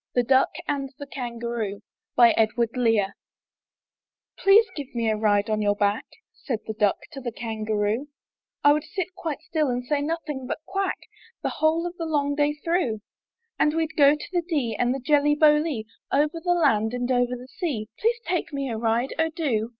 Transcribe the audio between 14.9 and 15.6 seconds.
the Jelly Bo